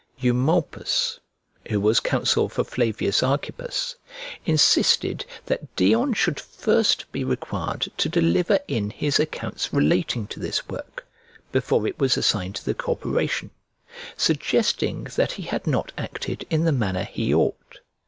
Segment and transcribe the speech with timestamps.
[0.19, 1.19] Eumolpus,
[1.69, 3.97] who was counsel for Flavius Archippus,
[4.47, 10.67] insisted that Dion should first be required to deliver in his accounts relating to this
[10.67, 11.05] work,
[11.51, 13.51] before it was assigned to the corporation;
[14.17, 17.81] suggesting that he had not acted in the manner he ought.